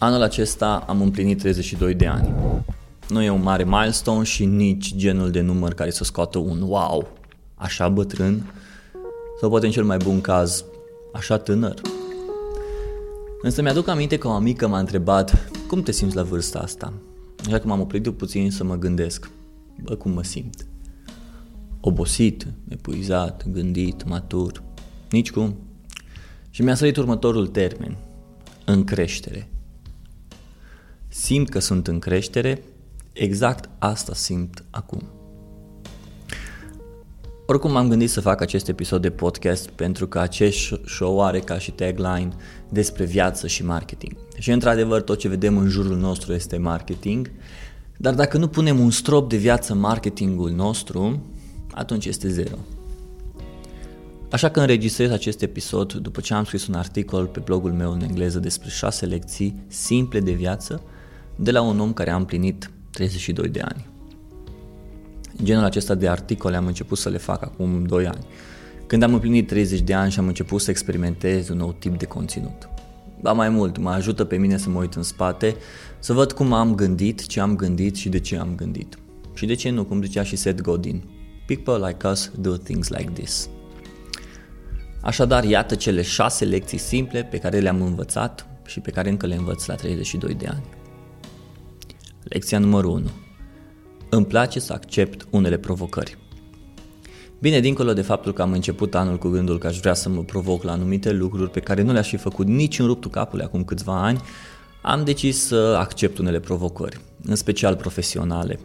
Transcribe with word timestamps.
Anul 0.00 0.22
acesta 0.22 0.84
am 0.86 1.00
împlinit 1.00 1.38
32 1.38 1.94
de 1.94 2.06
ani. 2.06 2.34
Nu 3.08 3.22
e 3.22 3.30
un 3.30 3.42
mare 3.42 3.64
milestone 3.64 4.24
și 4.24 4.44
nici 4.44 4.94
genul 4.94 5.30
de 5.30 5.40
număr 5.40 5.74
care 5.74 5.90
să 5.90 6.04
scoată 6.04 6.38
un 6.38 6.62
wow, 6.62 7.08
așa 7.54 7.88
bătrân, 7.88 8.52
sau 9.40 9.48
poate 9.48 9.66
în 9.66 9.72
cel 9.72 9.84
mai 9.84 9.96
bun 9.96 10.20
caz, 10.20 10.64
așa 11.12 11.38
tânăr. 11.38 11.80
Însă 13.42 13.62
mi-aduc 13.62 13.88
aminte 13.88 14.18
că 14.18 14.28
o 14.28 14.30
amică 14.30 14.68
m-a 14.68 14.78
întrebat 14.78 15.50
cum 15.68 15.82
te 15.82 15.92
simți 15.92 16.16
la 16.16 16.22
vârsta 16.22 16.58
asta. 16.58 16.92
Așa 17.46 17.58
că 17.58 17.66
m-am 17.66 17.80
oprit 17.80 18.08
puțin 18.08 18.50
să 18.50 18.64
mă 18.64 18.76
gândesc. 18.76 19.30
Bă, 19.82 19.94
cum 19.94 20.10
mă 20.10 20.22
simt? 20.22 20.66
Obosit, 21.80 22.46
epuizat, 22.68 23.48
gândit, 23.48 24.04
matur. 24.04 24.62
Nici 25.10 25.30
cum. 25.30 25.56
Și 26.50 26.62
mi-a 26.62 26.74
sărit 26.74 26.96
următorul 26.96 27.46
termen. 27.46 27.96
În 28.64 28.84
creștere 28.84 29.48
simt 31.08 31.48
că 31.48 31.58
sunt 31.58 31.86
în 31.86 31.98
creștere, 31.98 32.62
exact 33.12 33.68
asta 33.78 34.14
simt 34.14 34.64
acum. 34.70 35.02
Oricum 37.46 37.76
am 37.76 37.88
gândit 37.88 38.10
să 38.10 38.20
fac 38.20 38.40
acest 38.40 38.68
episod 38.68 39.02
de 39.02 39.10
podcast 39.10 39.68
pentru 39.68 40.06
că 40.06 40.18
acest 40.18 40.74
show 40.86 41.24
are 41.24 41.38
ca 41.38 41.58
și 41.58 41.70
tagline 41.70 42.28
despre 42.68 43.04
viață 43.04 43.46
și 43.46 43.64
marketing. 43.64 44.16
Și 44.38 44.50
într-adevăr 44.50 45.02
tot 45.02 45.18
ce 45.18 45.28
vedem 45.28 45.58
în 45.58 45.68
jurul 45.68 45.96
nostru 45.96 46.32
este 46.32 46.56
marketing, 46.56 47.30
dar 47.96 48.14
dacă 48.14 48.38
nu 48.38 48.48
punem 48.48 48.80
un 48.80 48.90
strop 48.90 49.28
de 49.28 49.36
viață 49.36 49.72
în 49.72 49.78
marketingul 49.78 50.50
nostru, 50.50 51.22
atunci 51.74 52.06
este 52.06 52.28
zero. 52.28 52.58
Așa 54.30 54.48
că 54.48 54.60
înregistrez 54.60 55.10
acest 55.10 55.42
episod 55.42 55.92
după 55.92 56.20
ce 56.20 56.34
am 56.34 56.44
scris 56.44 56.66
un 56.66 56.74
articol 56.74 57.26
pe 57.26 57.40
blogul 57.40 57.72
meu 57.72 57.92
în 57.92 58.00
engleză 58.00 58.38
despre 58.38 58.68
6 58.68 59.06
lecții 59.06 59.62
simple 59.66 60.20
de 60.20 60.32
viață 60.32 60.82
de 61.40 61.50
la 61.50 61.62
un 61.62 61.80
om 61.80 61.92
care 61.92 62.10
a 62.10 62.16
împlinit 62.16 62.70
32 62.90 63.48
de 63.48 63.60
ani. 63.60 63.86
Genul 65.42 65.64
acesta 65.64 65.94
de 65.94 66.08
articole 66.08 66.56
am 66.56 66.66
început 66.66 66.98
să 66.98 67.08
le 67.08 67.18
fac 67.18 67.42
acum 67.42 67.84
2 67.84 68.06
ani, 68.06 68.26
când 68.86 69.02
am 69.02 69.14
împlinit 69.14 69.46
30 69.46 69.80
de 69.80 69.94
ani 69.94 70.10
și 70.10 70.18
am 70.18 70.26
început 70.26 70.60
să 70.60 70.70
experimentez 70.70 71.48
un 71.48 71.56
nou 71.56 71.72
tip 71.72 71.98
de 71.98 72.04
conținut. 72.04 72.68
Ba 73.20 73.32
mai 73.32 73.48
mult, 73.48 73.78
mă 73.78 73.90
ajută 73.90 74.24
pe 74.24 74.36
mine 74.36 74.56
să 74.56 74.70
mă 74.70 74.78
uit 74.78 74.94
în 74.94 75.02
spate, 75.02 75.56
să 75.98 76.12
văd 76.12 76.32
cum 76.32 76.52
am 76.52 76.74
gândit, 76.74 77.26
ce 77.26 77.40
am 77.40 77.56
gândit 77.56 77.96
și 77.96 78.08
de 78.08 78.20
ce 78.20 78.38
am 78.38 78.54
gândit. 78.56 78.98
Și 79.34 79.46
de 79.46 79.54
ce 79.54 79.70
nu, 79.70 79.84
cum 79.84 80.02
zicea 80.02 80.22
și 80.22 80.36
Seth 80.36 80.62
Godin, 80.62 81.04
people 81.46 81.86
like 81.86 82.06
us 82.06 82.30
do 82.40 82.56
things 82.56 82.88
like 82.88 83.10
this. 83.10 83.48
Așadar, 85.02 85.44
iată 85.44 85.74
cele 85.74 86.02
șase 86.02 86.44
lecții 86.44 86.78
simple 86.78 87.24
pe 87.24 87.38
care 87.38 87.58
le-am 87.58 87.82
învățat 87.82 88.46
și 88.66 88.80
pe 88.80 88.90
care 88.90 89.08
încă 89.08 89.26
le 89.26 89.34
învăț 89.34 89.66
la 89.66 89.74
32 89.74 90.34
de 90.34 90.46
ani. 90.46 90.62
Lecția 92.28 92.58
numărul 92.58 92.90
1. 92.90 93.10
Îmi 94.08 94.26
place 94.26 94.60
să 94.60 94.72
accept 94.72 95.26
unele 95.30 95.58
provocări. 95.58 96.18
Bine, 97.40 97.60
dincolo 97.60 97.92
de 97.92 98.02
faptul 98.02 98.32
că 98.32 98.42
am 98.42 98.52
început 98.52 98.94
anul 98.94 99.18
cu 99.18 99.28
gândul 99.28 99.58
că 99.58 99.66
aș 99.66 99.78
vrea 99.78 99.94
să 99.94 100.08
mă 100.08 100.22
provoc 100.22 100.62
la 100.62 100.72
anumite 100.72 101.12
lucruri 101.12 101.50
pe 101.50 101.60
care 101.60 101.82
nu 101.82 101.92
le-aș 101.92 102.08
fi 102.08 102.16
făcut 102.16 102.46
nici 102.46 102.78
în 102.78 102.86
ruptul 102.86 103.10
capului 103.10 103.44
acum 103.44 103.64
câțiva 103.64 104.02
ani, 104.02 104.20
am 104.82 105.04
decis 105.04 105.46
să 105.46 105.76
accept 105.78 106.18
unele 106.18 106.40
provocări, 106.40 107.00
în 107.22 107.34
special 107.34 107.76
profesionale, 107.76 108.58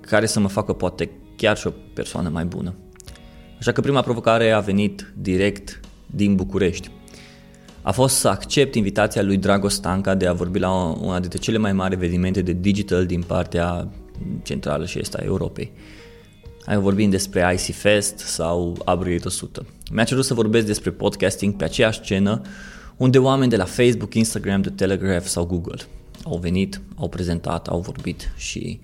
care 0.00 0.26
să 0.26 0.40
mă 0.40 0.48
facă 0.48 0.72
poate 0.72 1.10
chiar 1.36 1.56
și 1.56 1.66
o 1.66 1.72
persoană 1.94 2.28
mai 2.28 2.44
bună. 2.44 2.74
Așa 3.58 3.72
că 3.72 3.80
prima 3.80 4.00
provocare 4.00 4.50
a 4.50 4.60
venit 4.60 5.12
direct 5.16 5.80
din 6.06 6.34
București 6.34 6.90
a 7.88 7.92
fost 7.92 8.16
să 8.16 8.28
accept 8.28 8.74
invitația 8.74 9.22
lui 9.22 9.36
Drago 9.36 9.68
Stanca 9.68 10.14
de 10.14 10.26
a 10.26 10.32
vorbi 10.32 10.58
la 10.58 10.70
una 11.00 11.20
dintre 11.20 11.38
cele 11.38 11.58
mai 11.58 11.72
mari 11.72 11.94
evenimente 11.94 12.42
de 12.42 12.52
digital 12.52 13.06
din 13.06 13.22
partea 13.22 13.88
centrală 14.42 14.86
și 14.86 14.98
est 14.98 15.14
a 15.14 15.22
Europei. 15.24 15.72
Ai 16.64 16.76
vorbim 16.76 17.10
despre 17.10 17.52
IC 17.54 17.74
Fest 17.74 18.18
sau 18.18 18.68
Upgrade 18.68 19.20
100. 19.24 19.66
Mi-a 19.92 20.04
cerut 20.04 20.24
să 20.24 20.34
vorbesc 20.34 20.66
despre 20.66 20.90
podcasting 20.90 21.54
pe 21.54 21.64
aceeași 21.64 22.00
scenă 22.02 22.42
unde 22.96 23.18
oameni 23.18 23.50
de 23.50 23.56
la 23.56 23.64
Facebook, 23.64 24.14
Instagram, 24.14 24.60
The 24.60 24.70
Telegraph 24.70 25.24
sau 25.24 25.44
Google 25.44 25.80
au 26.24 26.38
venit, 26.38 26.80
au 26.96 27.08
prezentat, 27.08 27.68
au 27.68 27.80
vorbit 27.80 28.32
și 28.36 28.80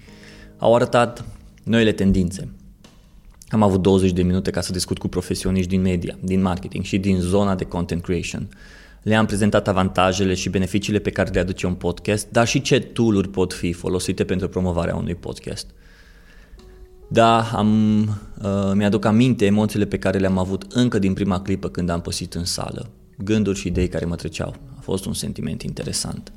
au 0.58 0.74
arătat 0.74 1.24
noile 1.62 1.92
tendințe. 1.92 2.48
Am 3.48 3.62
avut 3.62 3.82
20 3.82 4.12
de 4.12 4.22
minute 4.22 4.50
ca 4.50 4.60
să 4.60 4.72
discut 4.72 4.98
cu 4.98 5.08
profesioniști 5.08 5.70
din 5.70 5.80
media, 5.80 6.18
din 6.20 6.42
marketing 6.42 6.84
și 6.84 6.98
din 6.98 7.20
zona 7.20 7.54
de 7.54 7.64
content 7.64 8.02
creation 8.02 8.48
le-am 9.04 9.26
prezentat 9.26 9.68
avantajele 9.68 10.34
și 10.34 10.48
beneficiile 10.48 10.98
pe 10.98 11.10
care 11.10 11.30
le 11.30 11.40
aduce 11.40 11.66
un 11.66 11.74
podcast, 11.74 12.30
dar 12.30 12.46
și 12.46 12.60
ce 12.60 12.80
tool 12.80 13.26
pot 13.26 13.52
fi 13.52 13.72
folosite 13.72 14.24
pentru 14.24 14.48
promovarea 14.48 14.96
unui 14.96 15.14
podcast. 15.14 15.66
Da, 17.08 17.40
am, 17.42 18.00
uh, 18.42 18.72
mi-aduc 18.74 19.04
aminte 19.04 19.44
emoțiile 19.44 19.84
pe 19.84 19.98
care 19.98 20.18
le-am 20.18 20.38
avut 20.38 20.72
încă 20.72 20.98
din 20.98 21.12
prima 21.12 21.40
clipă 21.40 21.68
când 21.68 21.88
am 21.88 22.00
păsit 22.00 22.34
în 22.34 22.44
sală, 22.44 22.90
gânduri 23.18 23.58
și 23.58 23.66
idei 23.66 23.88
care 23.88 24.04
mă 24.04 24.16
treceau. 24.16 24.54
A 24.76 24.80
fost 24.80 25.06
un 25.06 25.14
sentiment 25.14 25.62
interesant. 25.62 26.32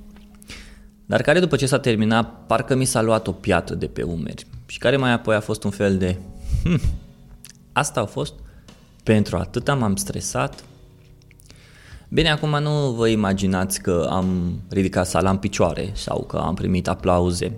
Dar 1.05 1.21
care 1.21 1.39
după 1.39 1.55
ce 1.55 1.65
s-a 1.65 1.79
terminat, 1.79 2.45
parcă 2.47 2.75
mi 2.75 2.85
s-a 2.85 3.01
luat 3.01 3.27
o 3.27 3.31
piatră 3.31 3.75
de 3.75 3.87
pe 3.87 4.01
umeri 4.01 4.45
și 4.65 4.79
care 4.79 4.97
mai 4.97 5.11
apoi 5.11 5.35
a 5.35 5.39
fost 5.39 5.63
un 5.63 5.71
fel 5.71 5.97
de 5.97 6.17
hm, 6.63 6.81
asta 7.73 7.99
a 7.99 8.05
fost? 8.05 8.33
Pentru 9.03 9.37
atâta 9.37 9.73
m-am 9.73 9.95
stresat, 9.95 10.63
Bine, 12.09 12.29
acum 12.29 12.61
nu 12.61 12.91
vă 12.91 13.07
imaginați 13.07 13.81
că 13.81 14.07
am 14.09 14.59
ridicat 14.69 15.07
sala 15.07 15.29
în 15.29 15.37
picioare 15.37 15.91
sau 15.93 16.23
că 16.23 16.37
am 16.37 16.53
primit 16.55 16.87
aplauze. 16.87 17.57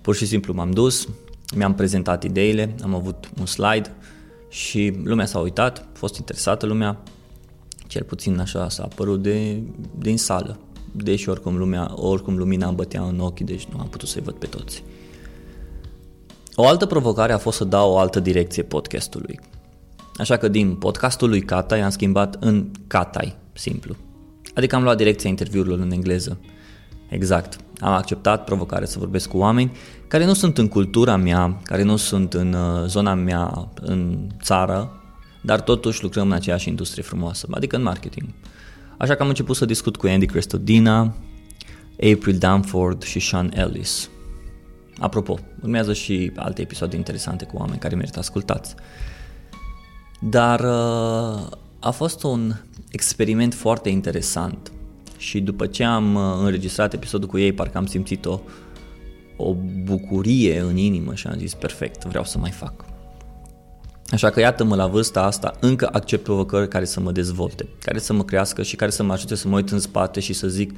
Pur 0.00 0.14
și 0.14 0.26
simplu 0.26 0.52
m-am 0.52 0.70
dus, 0.70 1.08
mi-am 1.56 1.74
prezentat 1.74 2.22
ideile, 2.22 2.74
am 2.82 2.94
avut 2.94 3.30
un 3.38 3.46
slide 3.46 3.94
și 4.48 5.00
lumea 5.04 5.26
s-a 5.26 5.38
uitat, 5.38 5.78
a 5.78 5.86
fost 5.92 6.16
interesată 6.16 6.66
lumea, 6.66 6.98
cel 7.86 8.02
puțin 8.02 8.38
așa 8.38 8.68
s-a 8.68 8.82
apărut 8.82 9.22
de, 9.22 9.62
din 9.98 10.18
sală. 10.18 10.58
Deși 10.92 11.28
oricum, 11.28 11.56
lumea, 11.56 11.92
oricum 11.94 12.36
lumina 12.36 12.66
îmi 12.66 12.76
bătea 12.76 13.02
în 13.02 13.20
ochi, 13.20 13.40
deci 13.40 13.64
nu 13.64 13.80
am 13.80 13.88
putut 13.88 14.08
să-i 14.08 14.22
văd 14.22 14.34
pe 14.34 14.46
toți. 14.46 14.82
O 16.54 16.66
altă 16.66 16.86
provocare 16.86 17.32
a 17.32 17.38
fost 17.38 17.56
să 17.56 17.64
dau 17.64 17.92
o 17.92 17.98
altă 17.98 18.20
direcție 18.20 18.62
podcastului. 18.62 19.40
Așa 20.16 20.36
că 20.36 20.48
din 20.48 20.74
podcastul 20.74 21.28
lui 21.28 21.40
Catai 21.40 21.80
am 21.80 21.90
schimbat 21.90 22.36
în 22.40 22.70
Catai, 22.86 23.42
simplu. 23.54 23.96
Adică 24.54 24.76
am 24.76 24.82
luat 24.82 24.96
direcția 24.96 25.30
interviurilor 25.30 25.78
în 25.78 25.90
engleză. 25.90 26.38
Exact. 27.08 27.56
Am 27.80 27.92
acceptat 27.92 28.44
provocarea 28.44 28.86
să 28.86 28.98
vorbesc 28.98 29.28
cu 29.28 29.36
oameni 29.36 29.72
care 30.08 30.24
nu 30.24 30.32
sunt 30.32 30.58
în 30.58 30.68
cultura 30.68 31.16
mea, 31.16 31.60
care 31.62 31.82
nu 31.82 31.96
sunt 31.96 32.34
în 32.34 32.52
uh, 32.52 32.86
zona 32.86 33.14
mea, 33.14 33.68
în 33.74 34.26
țară, 34.42 35.02
dar 35.40 35.60
totuși 35.60 36.02
lucrăm 36.02 36.26
în 36.26 36.32
aceeași 36.32 36.68
industrie 36.68 37.02
frumoasă, 37.02 37.46
adică 37.50 37.76
în 37.76 37.82
marketing. 37.82 38.28
Așa 38.96 39.14
că 39.14 39.22
am 39.22 39.28
început 39.28 39.56
să 39.56 39.64
discut 39.64 39.96
cu 39.96 40.06
Andy 40.06 40.26
Crestodina, 40.26 41.14
April 41.96 42.36
Danford 42.38 43.02
și 43.02 43.20
Sean 43.20 43.50
Ellis. 43.54 44.08
Apropo, 44.98 45.38
urmează 45.62 45.92
și 45.92 46.32
alte 46.36 46.62
episoade 46.62 46.96
interesante 46.96 47.44
cu 47.44 47.56
oameni 47.56 47.78
care 47.78 47.94
merită 47.94 48.18
ascultați. 48.18 48.74
Dar 50.20 50.60
uh, 50.60 51.46
a 51.84 51.90
fost 51.90 52.22
un 52.22 52.54
experiment 52.90 53.54
foarte 53.54 53.88
interesant 53.88 54.72
și 55.16 55.40
după 55.40 55.66
ce 55.66 55.84
am 55.84 56.14
uh, 56.14 56.22
înregistrat 56.38 56.92
episodul 56.92 57.28
cu 57.28 57.38
ei, 57.38 57.52
parcă 57.52 57.78
am 57.78 57.86
simțit 57.86 58.24
o, 58.24 58.40
o 59.36 59.54
bucurie 59.84 60.58
în 60.58 60.76
inimă 60.76 61.14
și 61.14 61.26
am 61.26 61.38
zis 61.38 61.54
perfect, 61.54 62.04
vreau 62.04 62.24
să 62.24 62.38
mai 62.38 62.50
fac. 62.50 62.84
Așa 64.08 64.30
că 64.30 64.40
iată-mă 64.40 64.74
la 64.74 64.86
vârsta 64.86 65.22
asta, 65.22 65.56
încă 65.60 65.88
accept 65.92 66.22
provocări 66.22 66.68
care 66.68 66.84
să 66.84 67.00
mă 67.00 67.12
dezvolte, 67.12 67.68
care 67.78 67.98
să 67.98 68.12
mă 68.12 68.24
crească 68.24 68.62
și 68.62 68.76
care 68.76 68.90
să 68.90 69.02
mă 69.02 69.12
ajute 69.12 69.34
să 69.34 69.48
mă 69.48 69.56
uit 69.56 69.70
în 69.70 69.80
spate 69.80 70.20
și 70.20 70.32
să 70.32 70.48
zic, 70.48 70.74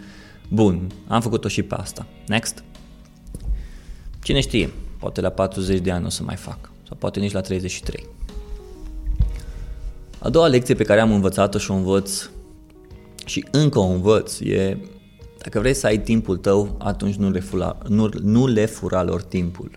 bun, 0.49 0.91
am 1.07 1.21
făcut-o 1.21 1.49
și 1.49 1.63
pe 1.63 1.75
asta. 1.75 2.07
Next. 2.27 2.65
Cine 4.23 4.41
știe, 4.41 4.71
poate 4.99 5.21
la 5.21 5.31
40 5.31 5.81
de 5.81 5.91
ani 5.91 6.07
o 6.07 6.09
să 6.09 6.23
mai 6.23 6.37
fac, 6.37 6.71
sau 6.89 6.97
poate 6.97 7.21
nici 7.21 7.33
la 7.33 7.41
33. 7.41 8.07
A 10.19 10.29
doua 10.29 10.47
lecție 10.47 10.75
pe 10.75 10.85
care 10.85 11.01
am 11.01 11.13
învățat-o 11.13 11.59
și 11.59 11.71
o 11.71 11.75
învăț 11.75 12.29
și 13.25 13.47
încă 13.51 13.79
o 13.79 13.87
învăț 13.87 14.41
e 14.41 14.79
dacă 15.47 15.59
vrei 15.59 15.75
să 15.75 15.87
ai 15.87 15.99
timpul 15.99 16.37
tău, 16.37 16.77
atunci 16.79 17.15
nu 17.15 17.31
le 17.31 17.41
fura, 17.41 17.79
nu, 17.89 18.09
nu 18.23 18.47
le 18.47 18.67
fura 18.67 19.03
lor 19.03 19.23
timpul. 19.23 19.71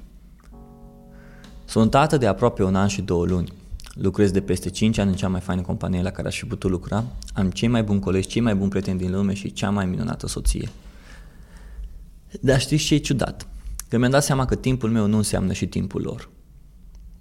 Sunt 1.65 1.91
tată 1.91 2.17
de 2.17 2.27
aproape 2.27 2.63
un 2.63 2.75
an 2.75 2.87
și 2.87 3.01
două 3.01 3.25
luni. 3.25 3.53
Lucrez 3.93 4.31
de 4.31 4.41
peste 4.41 4.69
5 4.69 4.97
ani 4.97 5.09
în 5.09 5.15
cea 5.15 5.27
mai 5.27 5.39
faină 5.39 5.61
companie 5.61 6.01
la 6.01 6.09
care 6.09 6.27
aș 6.27 6.37
fi 6.37 6.45
putut 6.45 6.69
lucra. 6.69 7.03
Am 7.33 7.49
cei 7.49 7.67
mai 7.67 7.83
buni 7.83 7.99
colegi, 7.99 8.27
cei 8.27 8.41
mai 8.41 8.55
buni 8.55 8.69
prieteni 8.69 8.99
din 8.99 9.11
lume 9.11 9.33
și 9.33 9.53
cea 9.53 9.69
mai 9.69 9.85
minunată 9.85 10.27
soție. 10.27 10.69
Dar 12.41 12.59
știți 12.59 12.83
ce 12.83 12.93
e 12.93 12.97
ciudat? 12.97 13.47
Că 13.87 13.97
mi-am 13.97 14.11
dat 14.11 14.23
seama 14.23 14.45
că 14.45 14.55
timpul 14.55 14.89
meu 14.89 15.05
nu 15.05 15.17
înseamnă 15.17 15.53
și 15.53 15.67
timpul 15.67 16.01
lor. 16.01 16.29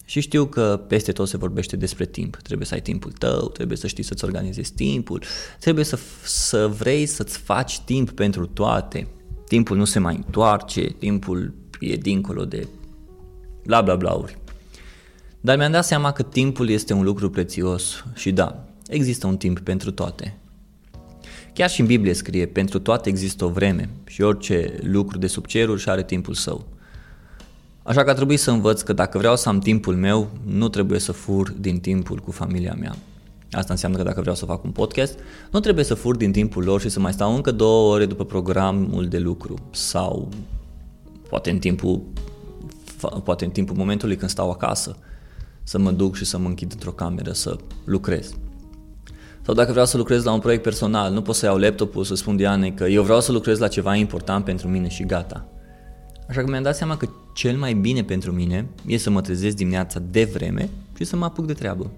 Și 0.08 0.20
știu 0.20 0.46
că 0.46 0.84
peste 0.86 1.12
tot 1.12 1.28
se 1.28 1.36
vorbește 1.36 1.76
despre 1.76 2.06
timp. 2.06 2.36
Trebuie 2.36 2.66
să 2.66 2.74
ai 2.74 2.80
timpul 2.80 3.12
tău, 3.12 3.48
trebuie 3.48 3.76
să 3.76 3.86
știi 3.86 4.02
să-ți 4.02 4.24
organizezi 4.24 4.72
timpul, 4.72 5.22
trebuie 5.60 5.84
să, 5.84 5.98
să 6.24 6.66
vrei 6.66 7.06
să-ți 7.06 7.38
faci 7.38 7.80
timp 7.80 8.10
pentru 8.10 8.46
toate. 8.46 9.06
Timpul 9.46 9.76
nu 9.76 9.84
se 9.84 9.98
mai 9.98 10.14
întoarce, 10.16 10.80
timpul 10.80 11.54
e 11.80 11.96
dincolo 11.96 12.44
de 12.44 12.68
bla 13.64 13.80
bla 13.82 13.96
blauri. 13.96 14.38
Dar 15.40 15.56
mi-am 15.56 15.72
dat 15.72 15.84
seama 15.84 16.12
că 16.12 16.22
timpul 16.22 16.68
este 16.68 16.92
un 16.92 17.02
lucru 17.02 17.30
prețios 17.30 18.04
și 18.14 18.32
da, 18.32 18.64
există 18.86 19.26
un 19.26 19.36
timp 19.36 19.58
pentru 19.58 19.90
toate. 19.90 20.38
Chiar 21.52 21.70
și 21.70 21.80
în 21.80 21.86
Biblie 21.86 22.12
scrie, 22.12 22.46
pentru 22.46 22.78
toate 22.78 23.08
există 23.08 23.44
o 23.44 23.48
vreme 23.48 23.88
și 24.06 24.22
orice 24.22 24.78
lucru 24.82 25.18
de 25.18 25.26
sub 25.26 25.46
ceruri 25.46 25.80
și 25.80 25.88
are 25.88 26.04
timpul 26.04 26.34
său. 26.34 26.77
Așa 27.88 28.04
că 28.04 28.10
a 28.10 28.14
trebuit 28.14 28.40
să 28.40 28.50
învăț 28.50 28.80
că 28.80 28.92
dacă 28.92 29.18
vreau 29.18 29.36
să 29.36 29.48
am 29.48 29.58
timpul 29.58 29.96
meu, 29.96 30.28
nu 30.46 30.68
trebuie 30.68 30.98
să 30.98 31.12
fur 31.12 31.50
din 31.50 31.80
timpul 31.80 32.18
cu 32.18 32.30
familia 32.30 32.76
mea. 32.80 32.94
Asta 33.50 33.72
înseamnă 33.72 33.96
că 33.96 34.02
dacă 34.02 34.20
vreau 34.20 34.36
să 34.36 34.44
fac 34.44 34.64
un 34.64 34.70
podcast, 34.70 35.18
nu 35.50 35.60
trebuie 35.60 35.84
să 35.84 35.94
fur 35.94 36.16
din 36.16 36.32
timpul 36.32 36.64
lor 36.64 36.80
și 36.80 36.88
să 36.88 37.00
mai 37.00 37.12
stau 37.12 37.34
încă 37.34 37.50
două 37.50 37.92
ore 37.94 38.06
după 38.06 38.24
programul 38.24 39.08
de 39.08 39.18
lucru 39.18 39.54
sau 39.70 40.28
poate 41.28 41.50
în 41.50 41.58
timpul, 41.58 42.02
poate 43.24 43.44
în 43.44 43.50
timpul 43.50 43.76
momentului 43.76 44.16
când 44.16 44.30
stau 44.30 44.50
acasă 44.50 44.96
să 45.62 45.78
mă 45.78 45.90
duc 45.90 46.16
și 46.16 46.24
să 46.24 46.38
mă 46.38 46.48
închid 46.48 46.72
într-o 46.72 46.90
cameră 46.90 47.32
să 47.32 47.56
lucrez. 47.84 48.34
Sau 49.42 49.54
dacă 49.54 49.70
vreau 49.70 49.86
să 49.86 49.96
lucrez 49.96 50.24
la 50.24 50.32
un 50.32 50.40
proiect 50.40 50.62
personal, 50.62 51.12
nu 51.12 51.22
pot 51.22 51.34
să 51.34 51.46
iau 51.46 51.56
laptopul 51.56 52.04
să 52.04 52.14
spun 52.14 52.36
Dianei 52.36 52.74
că 52.74 52.84
eu 52.84 53.02
vreau 53.02 53.20
să 53.20 53.32
lucrez 53.32 53.58
la 53.58 53.68
ceva 53.68 53.94
important 53.94 54.44
pentru 54.44 54.68
mine 54.68 54.88
și 54.88 55.04
gata. 55.04 55.48
Așa 56.28 56.40
că 56.40 56.50
mi-am 56.50 56.62
dat 56.62 56.76
seama 56.76 56.96
că 56.96 57.08
cel 57.38 57.56
mai 57.56 57.74
bine 57.74 58.02
pentru 58.04 58.32
mine 58.32 58.68
e 58.86 58.96
să 58.96 59.10
mă 59.10 59.20
trezesc 59.20 59.56
dimineața 59.56 60.02
de 60.10 60.24
vreme 60.24 60.68
și 60.96 61.04
să 61.04 61.16
mă 61.16 61.24
apuc 61.24 61.46
de 61.46 61.52
treabă. 61.52 61.90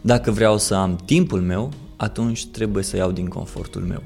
Dacă 0.00 0.30
vreau 0.30 0.58
să 0.58 0.74
am 0.74 0.96
timpul 1.04 1.40
meu, 1.40 1.70
atunci 1.96 2.46
trebuie 2.46 2.82
să 2.82 2.96
iau 2.96 3.10
din 3.10 3.26
confortul 3.26 3.82
meu. 3.82 4.02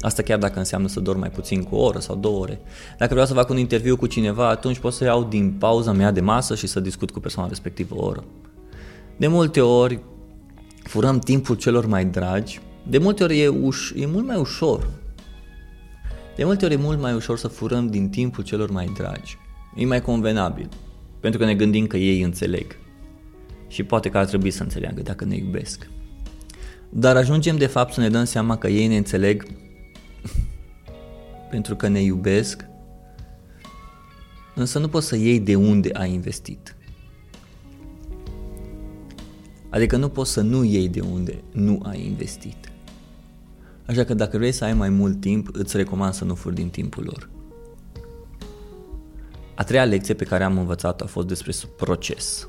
Asta 0.00 0.22
chiar 0.22 0.38
dacă 0.38 0.58
înseamnă 0.58 0.88
să 0.88 1.00
dorm 1.00 1.18
mai 1.18 1.30
puțin 1.30 1.62
cu 1.62 1.74
o 1.74 1.84
oră 1.84 1.98
sau 1.98 2.16
două 2.16 2.38
ore. 2.38 2.60
Dacă 2.98 3.10
vreau 3.10 3.26
să 3.26 3.34
fac 3.34 3.48
un 3.48 3.58
interviu 3.58 3.96
cu 3.96 4.06
cineva, 4.06 4.48
atunci 4.48 4.78
pot 4.78 4.92
să 4.92 5.04
iau 5.04 5.24
din 5.24 5.52
pauza 5.58 5.92
mea 5.92 6.10
de 6.10 6.20
masă 6.20 6.54
și 6.54 6.66
să 6.66 6.80
discut 6.80 7.10
cu 7.10 7.20
persoana 7.20 7.48
respectivă 7.48 7.94
o 7.94 8.04
oră. 8.04 8.24
De 9.16 9.26
multe 9.26 9.60
ori 9.60 10.00
furăm 10.82 11.18
timpul 11.18 11.56
celor 11.56 11.86
mai 11.86 12.04
dragi, 12.04 12.60
de 12.82 12.98
multe 12.98 13.22
ori 13.22 13.40
e, 13.40 13.48
uș- 13.48 13.96
e 13.96 14.06
mult 14.06 14.26
mai 14.26 14.36
ușor. 14.36 14.88
De 16.36 16.44
multe 16.44 16.64
ori 16.64 16.74
e 16.74 16.76
mult 16.76 17.00
mai 17.00 17.14
ușor 17.14 17.38
să 17.38 17.48
furăm 17.48 17.86
din 17.86 18.08
timpul 18.08 18.44
celor 18.44 18.70
mai 18.70 18.92
dragi. 18.96 19.38
E 19.78 19.86
mai 19.86 20.02
convenabil, 20.02 20.68
pentru 21.20 21.40
că 21.40 21.46
ne 21.46 21.54
gândim 21.54 21.86
că 21.86 21.96
ei 21.96 22.22
înțeleg. 22.22 22.76
Și 23.68 23.82
poate 23.82 24.08
că 24.08 24.18
ar 24.18 24.24
trebui 24.24 24.50
să 24.50 24.62
înțeleagă 24.62 25.02
dacă 25.02 25.24
ne 25.24 25.36
iubesc. 25.36 25.88
Dar 26.88 27.16
ajungem 27.16 27.56
de 27.56 27.66
fapt 27.66 27.92
să 27.92 28.00
ne 28.00 28.08
dăm 28.08 28.24
seama 28.24 28.56
că 28.56 28.68
ei 28.68 28.86
ne 28.86 28.96
înțeleg 28.96 29.46
pentru 31.50 31.76
că 31.76 31.88
ne 31.88 32.00
iubesc, 32.00 32.64
însă 34.54 34.78
nu 34.78 34.88
poți 34.88 35.06
să 35.06 35.16
iei 35.16 35.40
de 35.40 35.54
unde 35.54 35.90
ai 35.92 36.12
investit. 36.12 36.76
Adică 39.70 39.96
nu 39.96 40.08
poți 40.08 40.32
să 40.32 40.40
nu 40.40 40.64
iei 40.64 40.88
de 40.88 41.00
unde 41.00 41.42
nu 41.52 41.80
ai 41.84 42.06
investit. 42.06 42.72
Așa 43.86 44.04
că 44.04 44.14
dacă 44.14 44.36
vrei 44.36 44.52
să 44.52 44.64
ai 44.64 44.74
mai 44.74 44.88
mult 44.88 45.20
timp, 45.20 45.48
îți 45.52 45.76
recomand 45.76 46.14
să 46.14 46.24
nu 46.24 46.34
furi 46.34 46.54
din 46.54 46.68
timpul 46.68 47.04
lor. 47.04 47.37
A 49.58 49.64
treia 49.64 49.84
lecție 49.84 50.14
pe 50.14 50.24
care 50.24 50.44
am 50.44 50.58
învățat-o 50.58 51.04
a 51.04 51.06
fost 51.06 51.26
despre 51.26 51.52
proces. 51.76 52.46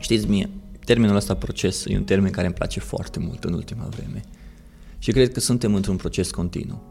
Știți 0.00 0.28
mie, 0.28 0.50
termenul 0.84 1.16
ăsta 1.16 1.34
proces 1.34 1.84
e 1.84 1.96
un 1.96 2.04
termen 2.04 2.30
care 2.30 2.46
îmi 2.46 2.54
place 2.54 2.80
foarte 2.80 3.18
mult 3.18 3.44
în 3.44 3.52
ultima 3.52 3.84
vreme. 3.84 4.20
Și 4.98 5.12
cred 5.12 5.32
că 5.32 5.40
suntem 5.40 5.74
într-un 5.74 5.96
proces 5.96 6.30
continuu. 6.30 6.82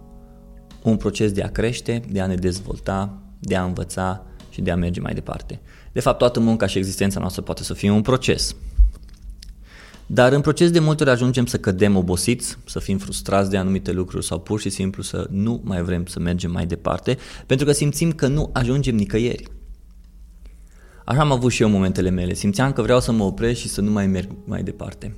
Un 0.83 0.97
proces 0.97 1.31
de 1.31 1.42
a 1.42 1.47
crește, 1.47 2.01
de 2.09 2.21
a 2.21 2.25
ne 2.25 2.36
dezvolta, 2.36 3.21
de 3.39 3.56
a 3.56 3.63
învăța 3.63 4.25
și 4.50 4.62
de 4.62 4.71
a 4.71 4.75
merge 4.75 5.01
mai 5.01 5.13
departe. 5.13 5.62
De 5.91 6.00
fapt, 6.00 6.18
toată 6.18 6.39
munca 6.39 6.65
și 6.65 6.77
existența 6.77 7.19
noastră 7.19 7.41
poate 7.41 7.63
să 7.63 7.74
fie 7.74 7.89
un 7.89 8.01
proces. 8.01 8.56
Dar 10.07 10.31
în 10.31 10.42
proces 10.42 10.72
de 10.72 10.80
multe 10.80 11.04
ori 11.04 11.12
ajungem 11.12 11.46
să 11.46 11.57
cădem 11.57 11.96
obosiți, 11.96 12.57
să 12.66 12.80
fim 12.80 12.98
frustrați 12.98 13.50
de 13.50 13.57
anumite 13.57 13.92
lucruri 13.92 14.25
sau 14.25 14.40
pur 14.40 14.60
și 14.60 14.69
simplu 14.69 15.04
să 15.04 15.28
nu 15.30 15.62
mai 15.63 15.81
vrem 15.81 16.06
să 16.06 16.19
mergem 16.19 16.52
mai 16.52 16.66
departe, 16.66 17.18
pentru 17.46 17.66
că 17.66 17.72
simțim 17.72 18.12
că 18.12 18.28
nu 18.28 18.50
ajungem 18.54 18.96
nicăieri. 18.96 19.48
Așa 21.06 21.19
am 21.22 21.31
avut 21.31 21.52
și 21.52 21.62
eu 21.62 21.69
momentele 21.69 22.10
mele, 22.10 22.34
simțeam 22.34 22.74
că 22.74 22.81
vreau 22.81 23.00
să 23.00 23.12
mă 23.12 23.24
opresc 23.24 23.60
și 23.60 23.68
să 23.68 23.81
nu 23.81 23.92
mai 23.92 24.07
merg 24.07 24.30
mai 24.46 24.63
departe. 24.63 25.16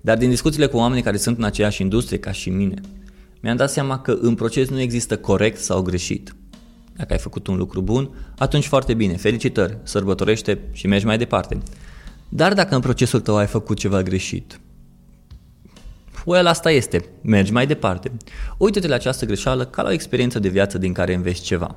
Dar 0.00 0.18
din 0.18 0.28
discuțiile 0.28 0.66
cu 0.66 0.76
oamenii 0.76 1.02
care 1.02 1.16
sunt 1.16 1.38
în 1.38 1.44
aceeași 1.44 1.82
industrie 1.82 2.18
ca 2.18 2.32
și 2.32 2.50
mine, 2.50 2.80
mi-am 3.40 3.56
dat 3.56 3.70
seama 3.70 4.00
că 4.00 4.18
în 4.20 4.34
proces 4.34 4.68
nu 4.68 4.80
există 4.80 5.16
corect 5.16 5.58
sau 5.58 5.82
greșit. 5.82 6.34
Dacă 6.96 7.12
ai 7.12 7.18
făcut 7.18 7.46
un 7.46 7.56
lucru 7.56 7.80
bun, 7.80 8.10
atunci 8.38 8.66
foarte 8.66 8.94
bine, 8.94 9.16
felicitări, 9.16 9.78
sărbătorește 9.82 10.58
și 10.72 10.86
mergi 10.86 11.06
mai 11.06 11.18
departe. 11.18 11.58
Dar 12.34 12.54
dacă 12.54 12.74
în 12.74 12.80
procesul 12.80 13.20
tău 13.20 13.36
ai 13.36 13.46
făcut 13.46 13.78
ceva 13.78 14.02
greșit, 14.02 14.60
well, 16.24 16.46
asta 16.46 16.70
este, 16.70 17.04
mergi 17.22 17.52
mai 17.52 17.66
departe. 17.66 18.12
Uită-te 18.58 18.88
la 18.88 18.94
această 18.94 19.26
greșeală 19.26 19.64
ca 19.64 19.82
la 19.82 19.88
o 19.88 19.92
experiență 19.92 20.38
de 20.38 20.48
viață 20.48 20.78
din 20.78 20.92
care 20.92 21.14
înveți 21.14 21.42
ceva. 21.42 21.76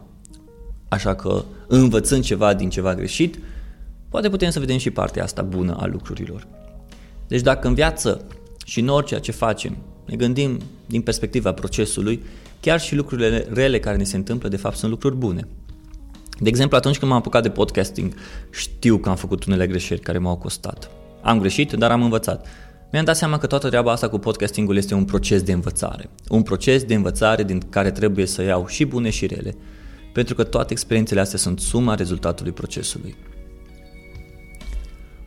Așa 0.87 1.15
că, 1.15 1.43
învățând 1.67 2.23
ceva 2.23 2.53
din 2.53 2.69
ceva 2.69 2.95
greșit, 2.95 3.39
poate 4.09 4.29
putem 4.29 4.49
să 4.49 4.59
vedem 4.59 4.77
și 4.77 4.89
partea 4.89 5.23
asta 5.23 5.41
bună 5.41 5.75
a 5.79 5.85
lucrurilor. 5.85 6.47
Deci 7.27 7.41
dacă 7.41 7.67
în 7.67 7.73
viață 7.73 8.25
și 8.65 8.79
în 8.79 8.87
orice 8.87 9.19
ce 9.19 9.31
facem 9.31 9.77
ne 10.05 10.15
gândim 10.15 10.61
din 10.85 11.01
perspectiva 11.01 11.53
procesului, 11.53 12.23
chiar 12.59 12.79
și 12.79 12.95
lucrurile 12.95 13.47
rele 13.53 13.79
care 13.79 13.97
ne 13.97 14.03
se 14.03 14.15
întâmplă 14.15 14.49
de 14.49 14.57
fapt 14.57 14.77
sunt 14.77 14.91
lucruri 14.91 15.15
bune. 15.15 15.47
De 16.39 16.49
exemplu, 16.49 16.77
atunci 16.77 16.97
când 16.97 17.11
m-am 17.11 17.19
apucat 17.19 17.43
de 17.43 17.49
podcasting, 17.49 18.13
știu 18.51 18.97
că 18.97 19.09
am 19.09 19.15
făcut 19.15 19.45
unele 19.45 19.67
greșeli 19.67 19.99
care 19.99 20.17
m-au 20.17 20.37
costat. 20.37 20.89
Am 21.21 21.39
greșit, 21.39 21.71
dar 21.71 21.91
am 21.91 22.03
învățat. 22.03 22.47
Mi-am 22.91 23.05
dat 23.05 23.15
seama 23.15 23.37
că 23.37 23.47
toată 23.47 23.67
treaba 23.67 23.91
asta 23.91 24.09
cu 24.09 24.17
podcastingul 24.17 24.77
este 24.77 24.93
un 24.93 25.05
proces 25.05 25.41
de 25.41 25.51
învățare. 25.51 26.09
Un 26.29 26.41
proces 26.41 26.83
de 26.83 26.93
învățare 26.93 27.43
din 27.43 27.59
care 27.69 27.91
trebuie 27.91 28.25
să 28.25 28.43
iau 28.43 28.67
și 28.67 28.85
bune 28.85 29.09
și 29.09 29.25
rele. 29.25 29.55
Pentru 30.13 30.35
că 30.35 30.43
toate 30.43 30.73
experiențele 30.73 31.19
astea 31.19 31.39
sunt 31.39 31.59
suma 31.59 31.95
rezultatului 31.95 32.51
procesului. 32.51 33.15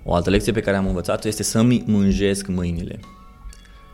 O 0.04 0.14
altă 0.14 0.30
lecție 0.30 0.52
pe 0.52 0.60
care 0.60 0.76
am 0.76 0.86
învățat-o 0.86 1.28
este 1.28 1.42
să-mi 1.42 1.82
mânjesc 1.86 2.46
mâinile. 2.46 3.00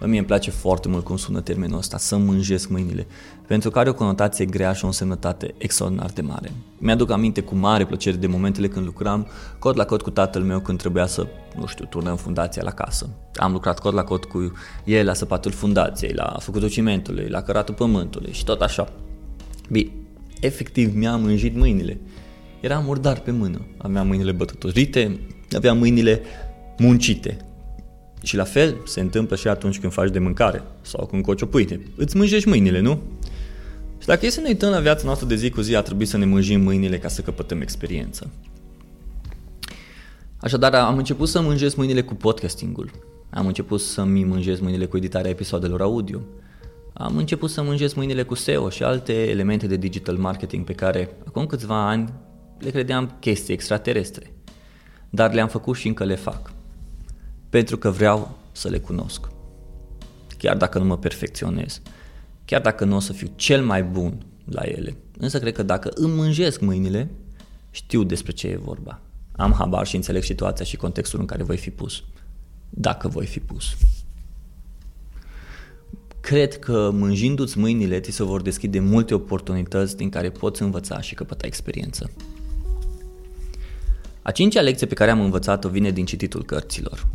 Bă, 0.01 0.07
mie 0.07 0.19
îmi 0.19 0.27
place 0.27 0.51
foarte 0.51 0.89
mult 0.89 1.05
cum 1.05 1.17
sună 1.17 1.41
termenul 1.41 1.79
ăsta, 1.79 1.99
să 1.99 2.17
mânjesc 2.17 2.69
mâinile, 2.69 3.07
pentru 3.47 3.71
că 3.71 3.79
are 3.79 3.89
o 3.89 3.95
conotație 3.95 4.45
grea 4.45 4.73
și 4.73 4.85
o 4.85 4.87
însemnătate 4.87 5.55
extraordinar 5.59 6.11
de 6.11 6.21
mare. 6.21 6.53
Mi-aduc 6.79 7.11
aminte 7.11 7.41
cu 7.41 7.55
mare 7.55 7.87
plăcere 7.87 8.17
de 8.17 8.27
momentele 8.27 8.69
când 8.69 8.85
lucram 8.85 9.27
cod 9.59 9.77
la 9.77 9.85
cod 9.85 10.03
cu 10.03 10.11
tatăl 10.11 10.43
meu 10.43 10.61
când 10.61 10.79
trebuia 10.79 11.07
să, 11.07 11.27
nu 11.59 11.67
știu, 11.67 11.85
turnăm 11.85 12.17
fundația 12.17 12.63
la 12.63 12.71
casă. 12.71 13.09
Am 13.35 13.53
lucrat 13.53 13.79
cod 13.79 13.95
la 13.95 14.05
cod 14.05 14.25
cu 14.25 14.53
el 14.85 15.07
la 15.07 15.15
săpatul 15.15 15.53
fundației, 15.53 16.13
la 16.13 16.37
făcutul 16.41 16.69
cimentului, 16.69 17.29
la 17.29 17.43
căratul 17.43 17.75
pământului 17.75 18.33
și 18.33 18.45
tot 18.45 18.61
așa. 18.61 18.93
Bine, 19.71 19.91
efectiv 20.41 20.95
mi-am 20.95 21.21
mânjit 21.21 21.57
mâinile. 21.57 22.01
Era 22.61 22.79
murdar 22.79 23.21
pe 23.21 23.31
mână, 23.31 23.61
aveam 23.77 24.07
mâinile 24.07 24.33
bătătorite, 24.33 25.21
aveam 25.57 25.79
mâinile 25.79 26.21
muncite, 26.79 27.37
și 28.27 28.37
la 28.37 28.45
fel 28.45 28.77
se 28.85 29.01
întâmplă 29.01 29.37
și 29.37 29.49
atunci 29.49 29.81
când 29.81 29.93
faci 29.93 30.11
de 30.11 30.19
mâncare 30.19 30.63
sau 30.81 31.07
când 31.07 31.23
coci 31.23 31.43
o 31.43 31.47
pâine. 31.47 31.81
Îți 31.97 32.17
mânjești 32.17 32.49
mâinile, 32.49 32.81
nu? 32.81 33.03
Și 33.99 34.07
dacă 34.07 34.27
e 34.27 34.31
să 34.31 34.41
ne 34.41 34.49
uităm 34.49 34.71
la 34.71 34.81
viața 34.81 35.03
noastră 35.05 35.27
de 35.27 35.35
zi 35.35 35.51
cu 35.51 35.61
zi, 35.61 35.77
a 35.77 35.83
trebuit 35.83 36.09
să 36.09 36.17
ne 36.17 36.25
mânjim 36.25 36.61
mâinile 36.61 36.99
ca 36.99 37.09
să 37.09 37.21
căpătăm 37.21 37.61
experiență. 37.61 38.31
Așadar, 40.41 40.75
am 40.75 40.97
început 40.97 41.29
să 41.29 41.41
mânjesc 41.41 41.77
mâinile 41.77 42.03
cu 42.03 42.15
podcastingul. 42.15 42.91
Am 43.31 43.47
început 43.47 43.81
să-mi 43.81 44.25
mânjesc 44.25 44.61
mâinile 44.61 44.87
cu 44.87 44.97
editarea 44.97 45.31
episoadelor 45.31 45.81
audio. 45.81 46.21
Am 46.93 47.17
început 47.17 47.51
să 47.51 47.63
mânjesc 47.63 47.95
mâinile 47.95 48.23
cu 48.23 48.35
SEO 48.35 48.69
și 48.69 48.83
alte 48.83 49.13
elemente 49.13 49.67
de 49.67 49.77
digital 49.77 50.17
marketing 50.17 50.65
pe 50.65 50.73
care, 50.73 51.17
acum 51.27 51.47
câțiva 51.47 51.89
ani, 51.89 52.13
le 52.59 52.71
credeam 52.71 53.17
chestii 53.21 53.55
extraterestre. 53.55 54.33
Dar 55.11 55.33
le-am 55.33 55.49
făcut 55.49 55.77
și 55.77 55.87
încă 55.87 56.05
le 56.05 56.15
fac 56.15 56.54
pentru 57.55 57.77
că 57.77 57.91
vreau 57.91 58.39
să 58.53 58.69
le 58.69 58.79
cunosc. 58.79 59.29
Chiar 60.39 60.57
dacă 60.57 60.79
nu 60.79 60.85
mă 60.85 60.99
perfecționez, 60.99 61.81
chiar 62.45 62.61
dacă 62.61 62.85
nu 62.85 62.97
o 62.97 63.01
să 63.01 63.13
fiu 63.13 63.29
cel 63.37 63.65
mai 63.65 63.83
bun 63.83 64.27
la 64.45 64.63
ele. 64.63 64.97
Însă 65.19 65.39
cred 65.39 65.53
că 65.53 65.63
dacă 65.63 65.91
îmi 65.95 66.15
mânjesc 66.15 66.61
mâinile, 66.61 67.11
știu 67.71 68.03
despre 68.03 68.33
ce 68.33 68.47
e 68.47 68.57
vorba. 68.57 69.01
Am 69.33 69.53
habar 69.53 69.87
și 69.87 69.97
înțeleg 69.97 70.23
situația 70.23 70.65
și 70.65 70.77
contextul 70.77 71.21
în 71.21 71.27
care 71.27 71.43
voi 71.43 71.57
fi 71.57 71.71
pus. 71.71 72.03
Dacă 72.71 73.09
voi 73.09 73.27
fi 73.27 73.41
pus. 73.41 73.77
Cred 76.21 76.59
că 76.59 76.91
mânjindu-ți 76.93 77.59
mâinile 77.59 78.01
ți 78.01 78.11
se 78.11 78.23
vor 78.23 78.43
deschide 78.43 78.79
multe 78.79 79.15
oportunități 79.15 79.97
din 79.97 80.09
care 80.09 80.31
poți 80.31 80.63
învăța 80.63 81.01
și 81.01 81.15
căpăta 81.15 81.47
experiență. 81.47 82.11
A 84.23 84.31
cincea 84.31 84.61
lecție 84.61 84.87
pe 84.87 84.95
care 84.95 85.11
am 85.11 85.21
învățat-o 85.21 85.69
vine 85.69 85.91
din 85.91 86.05
cititul 86.05 86.45
cărților. 86.45 87.07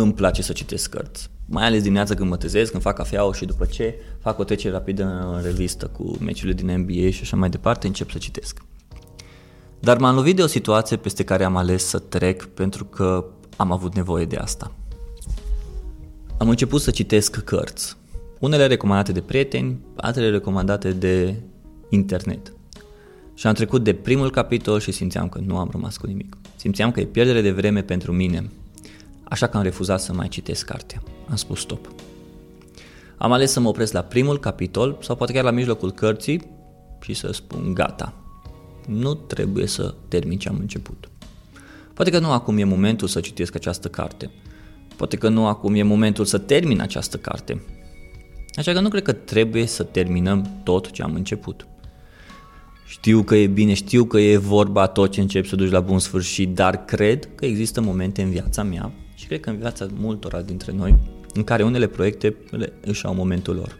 Îmi 0.00 0.12
place 0.12 0.42
să 0.42 0.52
citesc 0.52 0.90
cărți. 0.90 1.30
Mai 1.46 1.66
ales 1.66 1.82
dimineața 1.82 2.14
când 2.14 2.30
mă 2.30 2.36
trezesc, 2.36 2.70
când 2.70 2.82
fac 2.82 2.96
cafeaua 2.96 3.32
și 3.32 3.44
după 3.44 3.64
ce 3.64 3.94
fac 4.20 4.38
o 4.38 4.44
trecere 4.44 4.72
rapidă 4.72 5.02
în 5.02 5.42
revistă 5.42 5.86
cu 5.86 6.16
meciurile 6.20 6.52
din 6.52 6.78
NBA 6.78 7.10
și 7.10 7.20
așa 7.22 7.36
mai 7.36 7.50
departe, 7.50 7.86
încep 7.86 8.10
să 8.10 8.18
citesc. 8.18 8.60
Dar 9.80 9.98
m-am 9.98 10.14
lovit 10.14 10.36
de 10.36 10.42
o 10.42 10.46
situație 10.46 10.96
peste 10.96 11.24
care 11.24 11.44
am 11.44 11.56
ales 11.56 11.84
să 11.84 11.98
trec 11.98 12.44
pentru 12.44 12.84
că 12.84 13.24
am 13.56 13.72
avut 13.72 13.94
nevoie 13.94 14.24
de 14.24 14.36
asta. 14.36 14.72
Am 16.38 16.48
început 16.48 16.80
să 16.80 16.90
citesc 16.90 17.44
cărți. 17.44 17.96
Unele 18.38 18.66
recomandate 18.66 19.12
de 19.12 19.20
prieteni, 19.20 19.78
altele 19.96 20.30
recomandate 20.30 20.92
de 20.92 21.34
internet. 21.88 22.52
Și 23.34 23.46
am 23.46 23.54
trecut 23.54 23.84
de 23.84 23.94
primul 23.94 24.30
capitol 24.30 24.80
și 24.80 24.92
simțeam 24.92 25.28
că 25.28 25.40
nu 25.46 25.58
am 25.58 25.68
rămas 25.72 25.96
cu 25.96 26.06
nimic. 26.06 26.36
Simțeam 26.56 26.90
că 26.90 27.00
e 27.00 27.04
pierdere 27.04 27.40
de 27.40 27.50
vreme 27.50 27.82
pentru 27.82 28.12
mine. 28.12 28.50
Așa 29.28 29.46
că 29.46 29.56
am 29.56 29.62
refuzat 29.62 30.00
să 30.00 30.12
mai 30.12 30.28
citesc 30.28 30.64
cartea. 30.64 31.02
Am 31.28 31.36
spus 31.36 31.60
stop. 31.60 31.88
Am 33.16 33.32
ales 33.32 33.50
să 33.50 33.60
mă 33.60 33.68
opresc 33.68 33.92
la 33.92 34.02
primul 34.02 34.38
capitol 34.38 34.98
sau 35.00 35.16
poate 35.16 35.32
chiar 35.32 35.44
la 35.44 35.50
mijlocul 35.50 35.92
cărții 35.92 36.50
și 37.00 37.14
să 37.14 37.32
spun 37.32 37.74
gata. 37.74 38.14
Nu 38.86 39.14
trebuie 39.14 39.66
să 39.66 39.94
termin 40.08 40.38
ce 40.38 40.48
am 40.48 40.56
început. 40.60 41.08
Poate 41.94 42.10
că 42.10 42.18
nu 42.18 42.30
acum 42.30 42.58
e 42.58 42.64
momentul 42.64 43.08
să 43.08 43.20
citesc 43.20 43.54
această 43.54 43.88
carte. 43.88 44.30
Poate 44.96 45.16
că 45.16 45.28
nu 45.28 45.46
acum 45.46 45.74
e 45.74 45.82
momentul 45.82 46.24
să 46.24 46.38
termin 46.38 46.80
această 46.80 47.16
carte. 47.16 47.62
Așa 48.54 48.72
că 48.72 48.80
nu 48.80 48.88
cred 48.88 49.02
că 49.02 49.12
trebuie 49.12 49.66
să 49.66 49.82
terminăm 49.82 50.60
tot 50.64 50.90
ce 50.90 51.02
am 51.02 51.14
început. 51.14 51.66
Știu 52.86 53.22
că 53.22 53.36
e 53.36 53.46
bine, 53.46 53.74
știu 53.74 54.04
că 54.04 54.18
e 54.18 54.36
vorba 54.36 54.86
tot 54.86 55.10
ce 55.10 55.20
începi 55.20 55.48
să 55.48 55.56
duci 55.56 55.70
la 55.70 55.80
bun 55.80 55.98
sfârșit, 55.98 56.54
dar 56.54 56.84
cred 56.84 57.28
că 57.34 57.44
există 57.46 57.80
momente 57.80 58.22
în 58.22 58.30
viața 58.30 58.62
mea 58.62 58.92
și 59.16 59.26
cred 59.26 59.40
că 59.40 59.50
în 59.50 59.58
viața 59.58 59.86
multora 59.98 60.42
dintre 60.42 60.72
noi 60.72 60.94
în 61.34 61.44
care 61.44 61.62
unele 61.62 61.86
proiecte 61.86 62.36
își 62.80 63.04
au 63.04 63.14
momentul 63.14 63.54
lor. 63.54 63.76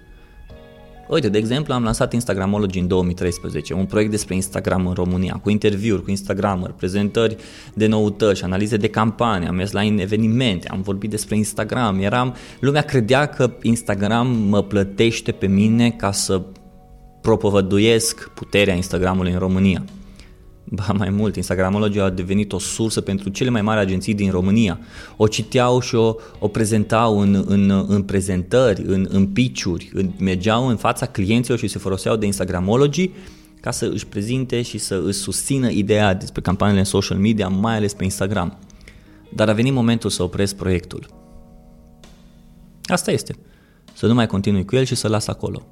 Uite, 1.09 1.29
de 1.29 1.39
exemplu, 1.39 1.75
am 1.75 1.83
lansat 1.83 2.13
Instagramology 2.13 2.79
în 2.79 2.87
2013, 2.87 3.75
un 3.75 3.85
proiect 3.85 4.11
despre 4.11 4.35
Instagram 4.35 4.87
în 4.87 4.93
România, 4.93 5.41
cu 5.43 5.51
interviuri 5.51 6.03
cu 6.03 6.11
Instagramer, 6.11 6.71
prezentări 6.71 7.37
de 7.75 7.87
noutăți, 7.87 8.45
analize 8.45 8.77
de 8.77 8.89
campanie, 8.89 9.49
am 9.49 9.55
mers 9.55 9.71
la 9.71 9.85
evenimente, 9.85 10.69
am 10.69 10.81
vorbit 10.81 11.11
despre 11.11 11.37
Instagram, 11.37 11.99
eram, 11.99 12.35
lumea 12.61 12.83
credea 12.83 13.27
că 13.27 13.51
Instagram 13.63 14.27
mă 14.27 14.63
plătește 14.63 15.33
pe 15.33 15.47
mine 15.47 15.91
ca 15.91 16.13
să 16.13 16.43
propovăduiesc 17.21 18.29
puterea 18.29 18.75
Instagramului 18.75 19.33
în 19.33 19.39
România. 19.39 19.85
Ba 20.71 20.93
mai 20.97 21.11
mult, 21.11 21.37
Instagramology 21.37 21.99
a 21.99 22.11
devenit 22.11 22.53
o 22.53 22.59
sursă 22.59 23.01
pentru 23.01 23.29
cele 23.29 23.51
mai 23.51 23.63
mari 23.63 23.81
agenții 23.81 24.15
din 24.15 24.31
România. 24.31 24.79
O 25.17 25.27
citeau 25.27 25.81
și 25.81 25.95
o, 25.95 26.15
o 26.39 26.49
prezentau 26.49 27.19
în, 27.19 27.45
în, 27.47 27.85
în 27.89 28.03
prezentări, 28.03 28.83
în, 28.87 29.07
în 29.11 29.27
pitch-uri, 29.27 29.91
în, 29.93 30.11
mergeau 30.19 30.67
în 30.69 30.77
fața 30.77 31.07
clienților 31.07 31.59
și 31.59 31.69
se 31.69 31.79
foloseau 31.79 32.17
de 32.17 32.27
Instagramology 32.27 33.11
ca 33.61 33.71
să 33.71 33.91
își 33.93 34.07
prezinte 34.07 34.63
și 34.63 34.79
să 34.79 35.03
își 35.05 35.19
susțină 35.19 35.71
ideea 35.71 36.15
despre 36.15 36.41
campaniile 36.41 36.81
în 36.81 36.87
social 36.87 37.19
media, 37.19 37.49
mai 37.49 37.77
ales 37.77 37.95
pe 37.95 38.05
Instagram. 38.05 38.59
Dar 39.35 39.49
a 39.49 39.53
venit 39.53 39.73
momentul 39.73 40.11
să 40.11 40.23
opresc 40.23 40.57
proiectul. 40.57 41.07
Asta 42.85 43.11
este. 43.11 43.35
Să 43.93 44.07
nu 44.07 44.15
mai 44.15 44.27
continui 44.27 44.65
cu 44.65 44.77
el 44.77 44.85
și 44.85 44.95
să 44.95 45.09
las 45.09 45.27
acolo. 45.27 45.67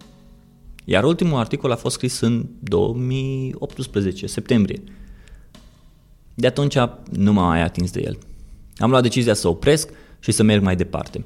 Iar 0.85 1.05
ultimul 1.05 1.39
articol 1.39 1.71
a 1.71 1.77
fost 1.77 1.95
scris 1.95 2.21
în 2.21 2.47
2018, 2.61 4.27
septembrie. 4.27 4.83
De 6.35 6.47
atunci 6.47 6.79
nu 7.11 7.33
m-am 7.33 7.47
mai 7.47 7.63
atins 7.63 7.91
de 7.91 8.03
el. 8.05 8.19
Am 8.77 8.91
luat 8.91 9.03
decizia 9.03 9.35
să 9.35 9.49
opresc 9.49 9.91
și 10.19 10.33
să 10.33 10.43
merg 10.43 10.63
mai 10.63 10.77
departe. 10.77 11.25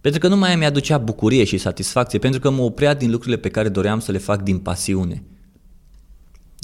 Pentru 0.00 0.20
că 0.20 0.28
nu 0.28 0.36
mai 0.36 0.56
mi-aducea 0.56 0.98
bucurie 0.98 1.44
și 1.44 1.58
satisfacție, 1.58 2.18
pentru 2.18 2.40
că 2.40 2.50
mă 2.50 2.62
oprea 2.62 2.94
din 2.94 3.10
lucrurile 3.10 3.40
pe 3.40 3.48
care 3.48 3.68
doream 3.68 4.00
să 4.00 4.12
le 4.12 4.18
fac 4.18 4.42
din 4.42 4.58
pasiune. 4.58 5.22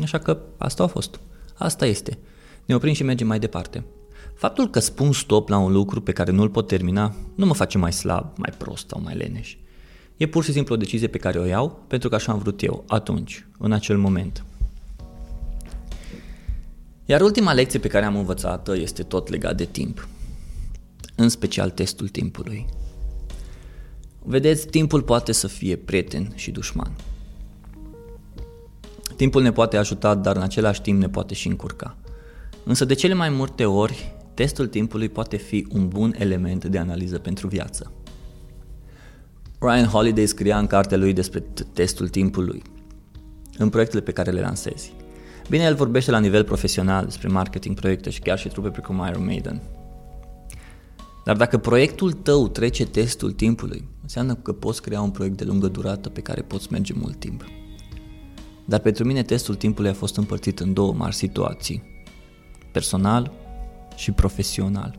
Așa 0.03 0.19
că 0.19 0.39
asta 0.59 0.83
a 0.83 0.87
fost. 0.87 1.21
Asta 1.55 1.87
este. 1.87 2.19
Ne 2.67 2.75
oprim 2.75 2.93
și 2.93 3.03
mergem 3.03 3.27
mai 3.27 3.39
departe. 3.39 3.85
Faptul 4.35 4.71
că 4.71 4.79
spun 4.79 5.13
stop 5.13 5.49
la 5.49 5.59
un 5.59 5.73
lucru 5.73 6.01
pe 6.01 6.13
care 6.13 6.31
nu-l 6.31 6.49
pot 6.49 6.67
termina 6.67 7.15
nu 7.35 7.47
mă 7.47 7.55
face 7.55 7.79
mai 7.79 7.93
slab, 7.93 8.33
mai 8.37 8.53
prost 8.59 8.89
sau 8.89 9.01
mai 9.05 9.17
leneș. 9.17 9.57
E 10.17 10.27
pur 10.27 10.45
și 10.45 10.53
simplu 10.53 10.75
o 10.75 10.79
decizie 10.79 11.07
pe 11.07 11.19
care 11.19 11.39
o 11.39 11.45
iau 11.45 11.85
pentru 11.89 12.09
că 12.09 12.15
așa 12.15 12.33
am 12.33 12.39
vrut 12.39 12.63
eu, 12.63 12.85
atunci, 12.87 13.47
în 13.59 13.73
acel 13.73 13.99
moment. 13.99 14.45
Iar 17.05 17.21
ultima 17.21 17.53
lecție 17.53 17.79
pe 17.79 17.89
care 17.89 18.05
am 18.05 18.17
învățat-o 18.17 18.77
este 18.77 19.03
tot 19.03 19.29
legat 19.29 19.57
de 19.57 19.65
timp, 19.65 20.09
în 21.15 21.29
special 21.29 21.71
testul 21.71 22.09
timpului. 22.09 22.67
Vedeți, 24.23 24.67
timpul 24.67 25.03
poate 25.03 25.33
să 25.33 25.47
fie 25.47 25.77
prieten 25.77 26.33
și 26.35 26.51
dușman. 26.51 26.93
Timpul 29.17 29.43
ne 29.43 29.53
poate 29.53 29.77
ajuta, 29.77 30.15
dar 30.15 30.37
în 30.37 30.43
același 30.43 30.83
timp 30.83 31.01
ne 31.01 31.09
poate 31.09 31.35
și 31.35 31.49
încurca. 31.49 31.97
Însă 32.65 32.85
de 32.85 32.95
cele 32.95 33.15
mai 33.15 33.29
multe 33.29 33.65
ori, 33.65 34.15
testul 34.35 34.67
timpului 34.67 35.09
poate 35.09 35.37
fi 35.37 35.67
un 35.73 35.89
bun 35.89 36.15
element 36.19 36.65
de 36.65 36.79
analiză 36.79 37.19
pentru 37.19 37.49
viață. 37.49 37.93
Ryan 39.65 39.87
Holiday 39.87 40.27
scria 40.27 40.59
în 40.59 40.67
cartea 40.67 40.97
lui 40.97 41.13
despre 41.13 41.45
testul 41.73 42.09
timpului, 42.09 42.63
în 43.59 43.69
proiectele 43.69 44.03
pe 44.03 44.13
care 44.13 44.31
le 44.31 44.41
lansezi. 44.41 44.93
Bine, 45.49 45.65
el 45.65 45.75
vorbește 45.75 46.11
la 46.11 46.19
nivel 46.19 46.45
profesional 46.45 47.05
despre 47.05 47.29
marketing, 47.29 47.81
proiecte 47.81 48.11
și 48.11 48.21
chiar 48.21 48.39
și 48.39 48.49
trupe 48.49 48.69
precum 48.69 49.07
Iron 49.09 49.25
Maiden. 49.25 49.63
Dar 51.25 51.37
dacă 51.37 51.59
proiectul 51.59 52.13
tău 52.13 52.49
trece 52.49 52.87
testul 52.87 53.33
timpului, 53.33 53.89
înseamnă 54.03 54.35
că 54.35 54.53
poți 54.53 54.83
crea 54.83 55.01
un 55.01 55.11
proiect 55.11 55.37
de 55.37 55.45
lungă 55.45 55.69
durată 55.69 56.09
pe 56.09 56.21
care 56.21 56.43
poți 56.43 56.73
merge 56.73 56.93
mult 56.97 57.17
timp. 57.17 57.45
Dar 58.65 58.81
pentru 58.81 59.05
mine 59.05 59.23
testul 59.23 59.55
timpului 59.55 59.91
a 59.91 59.95
fost 59.95 60.17
împărțit 60.17 60.61
în 60.61 60.73
două 60.73 60.93
mari 60.93 61.15
situații, 61.15 61.83
personal 62.73 63.33
și 63.97 64.13
profesional. 64.13 64.99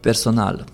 Personal, 0.00 0.64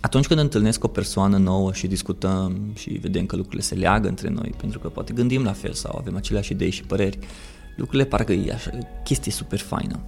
atunci 0.00 0.26
când 0.26 0.40
întâlnesc 0.40 0.84
o 0.84 0.88
persoană 0.88 1.36
nouă 1.36 1.72
și 1.72 1.86
discutăm 1.86 2.70
și 2.74 2.90
vedem 2.90 3.26
că 3.26 3.36
lucrurile 3.36 3.62
se 3.62 3.74
leagă 3.74 4.08
între 4.08 4.28
noi, 4.28 4.54
pentru 4.56 4.78
că 4.78 4.88
poate 4.88 5.12
gândim 5.12 5.42
la 5.42 5.52
fel 5.52 5.72
sau 5.72 5.96
avem 5.98 6.16
aceleași 6.16 6.52
idei 6.52 6.70
și 6.70 6.82
păreri, 6.82 7.18
lucrurile 7.76 8.08
parcă 8.08 8.32
e 8.32 8.52
așa, 8.52 8.70
chestie 9.04 9.32
super 9.32 9.58
faină. 9.58 10.00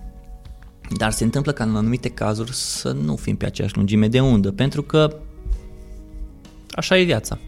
Dar 0.97 1.11
se 1.11 1.25
întâmplă 1.25 1.53
ca 1.53 1.65
în 1.65 1.77
anumite 1.77 2.09
cazuri 2.09 2.53
să 2.53 2.93
nu 2.93 3.17
fim 3.17 3.37
pe 3.37 3.47
aceeași 3.47 3.77
lungime 3.77 4.09
de 4.09 4.21
undă, 4.21 4.53
pentru 4.53 4.83
că 4.83 5.17
așa 6.71 6.99
e 6.99 7.03
viața. 7.03 7.39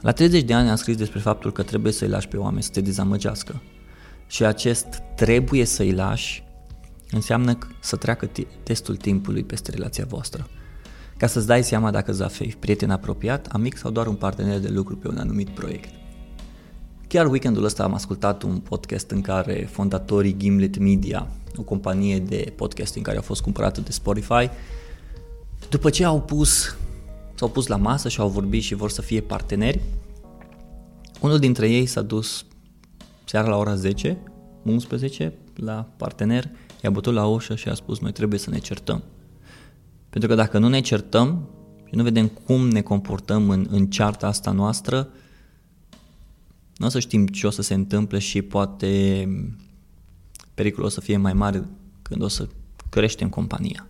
La 0.00 0.12
30 0.12 0.42
de 0.42 0.54
ani 0.54 0.68
am 0.68 0.76
scris 0.76 0.96
despre 0.96 1.18
faptul 1.18 1.52
că 1.52 1.62
trebuie 1.62 1.92
să-i 1.92 2.08
lași 2.08 2.28
pe 2.28 2.36
oameni 2.36 2.62
să 2.62 2.70
te 2.70 2.80
dezamăgească. 2.80 3.62
Și 4.26 4.44
acest 4.44 4.86
trebuie 5.16 5.64
să-i 5.64 5.92
lași 5.92 6.44
înseamnă 7.10 7.58
să 7.80 7.96
treacă 7.96 8.30
testul 8.62 8.96
timpului 8.96 9.44
peste 9.44 9.70
relația 9.70 10.04
voastră 10.08 10.48
ca 11.20 11.26
să-ți 11.26 11.46
dai 11.46 11.64
seama 11.64 11.90
dacă 11.90 12.10
îți 12.10 12.56
prieten 12.58 12.90
apropiat, 12.90 13.46
amic 13.46 13.76
sau 13.76 13.90
doar 13.90 14.06
un 14.06 14.14
partener 14.14 14.58
de 14.58 14.68
lucru 14.68 14.96
pe 14.96 15.08
un 15.08 15.18
anumit 15.18 15.48
proiect. 15.48 15.94
Chiar 17.06 17.26
weekendul 17.26 17.64
ăsta 17.64 17.82
am 17.82 17.94
ascultat 17.94 18.42
un 18.42 18.58
podcast 18.58 19.10
în 19.10 19.20
care 19.20 19.68
fondatorii 19.70 20.36
Gimlet 20.36 20.78
Media, 20.78 21.28
o 21.56 21.62
companie 21.62 22.18
de 22.18 22.52
podcasting 22.56 23.04
care 23.04 23.18
a 23.18 23.20
fost 23.20 23.40
cumpărată 23.42 23.80
de 23.80 23.90
Spotify, 23.90 24.50
după 25.68 25.90
ce 25.90 26.04
au 26.04 26.20
pus, 26.20 26.76
s-au 27.34 27.48
pus 27.48 27.66
la 27.66 27.76
masă 27.76 28.08
și 28.08 28.20
au 28.20 28.28
vorbit 28.28 28.62
și 28.62 28.74
vor 28.74 28.90
să 28.90 29.02
fie 29.02 29.20
parteneri, 29.20 29.80
unul 31.20 31.38
dintre 31.38 31.70
ei 31.70 31.86
s-a 31.86 32.02
dus 32.02 32.44
seara 33.24 33.48
la 33.48 33.56
ora 33.56 33.74
10, 33.74 34.18
11, 34.62 35.32
la 35.54 35.88
partener, 35.96 36.50
i-a 36.82 36.90
bătut 36.90 37.14
la 37.14 37.26
ușă 37.26 37.54
și 37.54 37.68
a 37.68 37.74
spus 37.74 37.98
noi 37.98 38.12
trebuie 38.12 38.38
să 38.38 38.50
ne 38.50 38.58
certăm. 38.58 39.02
Pentru 40.10 40.28
că 40.28 40.34
dacă 40.34 40.58
nu 40.58 40.68
ne 40.68 40.80
certăm 40.80 41.48
și 41.88 41.94
nu 41.94 42.02
vedem 42.02 42.26
cum 42.26 42.68
ne 42.68 42.80
comportăm 42.80 43.50
în, 43.50 43.66
în 43.70 43.86
cearta 43.86 44.26
asta 44.26 44.50
noastră, 44.50 45.08
nu 46.76 46.86
o 46.86 46.88
să 46.88 46.98
știm 46.98 47.26
ce 47.26 47.46
o 47.46 47.50
să 47.50 47.62
se 47.62 47.74
întâmple 47.74 48.18
și 48.18 48.42
poate 48.42 49.28
pericolul 50.54 50.86
o 50.86 50.90
să 50.90 51.00
fie 51.00 51.16
mai 51.16 51.32
mare 51.32 51.64
când 52.02 52.22
o 52.22 52.28
să 52.28 52.48
creștem 52.88 53.28
compania. 53.28 53.86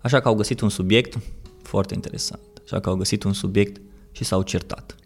Așa 0.00 0.20
că 0.20 0.28
au 0.28 0.34
găsit 0.34 0.60
un 0.60 0.68
subiect 0.68 1.18
foarte 1.62 1.94
interesant. 1.94 2.40
Așa 2.64 2.80
că 2.80 2.88
au 2.88 2.96
găsit 2.96 3.22
un 3.22 3.32
subiect 3.32 3.80
și 4.12 4.24
s-au 4.24 4.42
certat. 4.42 4.96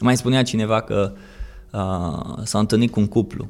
Mai 0.00 0.16
spunea 0.16 0.42
cineva 0.42 0.80
că 0.80 1.12
uh, 1.72 2.44
s-a 2.44 2.58
întâlnit 2.58 2.90
cu 2.90 3.00
un 3.00 3.06
cuplu 3.06 3.48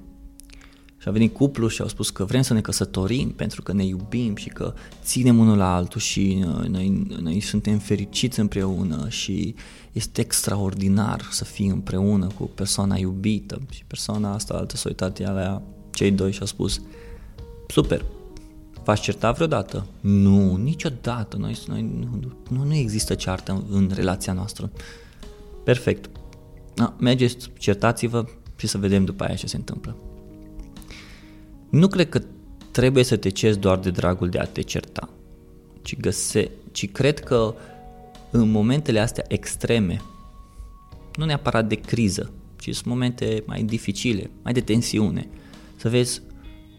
și 1.00 1.08
a 1.08 1.10
venit 1.10 1.34
cuplu 1.34 1.68
și 1.68 1.80
au 1.80 1.88
spus 1.88 2.10
că 2.10 2.24
vrem 2.24 2.42
să 2.42 2.54
ne 2.54 2.60
căsătorim 2.60 3.30
pentru 3.30 3.62
că 3.62 3.72
ne 3.72 3.84
iubim 3.84 4.36
și 4.36 4.48
că 4.48 4.74
ținem 5.02 5.38
unul 5.38 5.56
la 5.56 5.74
altul 5.74 6.00
și 6.00 6.44
uh, 6.46 6.66
noi, 6.68 7.06
noi 7.20 7.40
suntem 7.40 7.78
fericiți 7.78 8.40
împreună 8.40 9.08
și 9.08 9.54
este 9.92 10.20
extraordinar 10.20 11.28
să 11.30 11.44
fii 11.44 11.66
împreună 11.66 12.26
cu 12.26 12.50
persoana 12.54 12.96
iubită. 12.96 13.60
Și 13.70 13.84
persoana 13.86 14.34
asta 14.34 14.54
altă 14.54 14.76
s-a 14.76 14.88
uitat 14.88 15.18
la 15.18 15.62
cei 15.92 16.10
doi 16.10 16.32
și 16.32 16.42
a 16.42 16.46
spus 16.46 16.80
super, 17.68 18.04
V-ați 18.84 19.02
certat 19.02 19.34
vreodată? 19.34 19.86
Nu, 20.00 20.56
niciodată. 20.56 21.36
Noi, 21.36 21.58
noi, 21.66 21.82
nu, 21.82 22.32
nu, 22.48 22.64
nu 22.64 22.74
există 22.74 23.14
ceartă 23.14 23.52
în, 23.52 23.64
în 23.70 23.90
relația 23.94 24.32
noastră. 24.32 24.70
Perfect. 25.64 26.10
Da, 26.74 26.94
mergeți, 26.98 27.50
certați-vă 27.58 28.24
și 28.56 28.66
să 28.66 28.78
vedem 28.78 29.04
după 29.04 29.24
aia 29.24 29.34
ce 29.34 29.46
se 29.46 29.56
întâmplă. 29.56 29.96
Nu 31.70 31.88
cred 31.88 32.08
că 32.08 32.20
trebuie 32.70 33.04
să 33.04 33.16
te 33.16 33.28
ceri 33.28 33.56
doar 33.56 33.78
de 33.78 33.90
dragul 33.90 34.28
de 34.28 34.38
a 34.38 34.44
te 34.44 34.60
certa, 34.60 35.08
ci, 35.82 36.00
găse, 36.00 36.50
ci 36.72 36.90
cred 36.90 37.20
că 37.20 37.54
în 38.30 38.50
momentele 38.50 39.00
astea 39.00 39.24
extreme, 39.28 40.02
nu 41.14 41.24
neapărat 41.24 41.66
de 41.68 41.74
criză, 41.74 42.32
ci 42.56 42.74
sunt 42.74 42.84
momente 42.84 43.42
mai 43.46 43.62
dificile, 43.62 44.30
mai 44.42 44.52
de 44.52 44.60
tensiune, 44.60 45.28
să 45.76 45.88
vezi 45.88 46.22